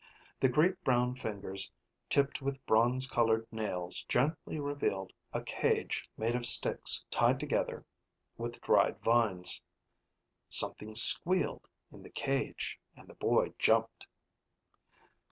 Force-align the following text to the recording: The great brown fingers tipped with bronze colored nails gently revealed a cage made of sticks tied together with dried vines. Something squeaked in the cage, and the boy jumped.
The 0.39 0.49
great 0.49 0.83
brown 0.83 1.13
fingers 1.13 1.71
tipped 2.09 2.41
with 2.41 2.65
bronze 2.65 3.07
colored 3.07 3.45
nails 3.51 4.01
gently 4.09 4.59
revealed 4.59 5.13
a 5.31 5.43
cage 5.43 6.03
made 6.17 6.35
of 6.35 6.47
sticks 6.47 7.05
tied 7.11 7.39
together 7.39 7.85
with 8.35 8.59
dried 8.61 8.99
vines. 9.03 9.61
Something 10.49 10.95
squeaked 10.95 11.67
in 11.91 12.01
the 12.01 12.09
cage, 12.09 12.79
and 12.95 13.07
the 13.07 13.13
boy 13.13 13.53
jumped. 13.59 14.07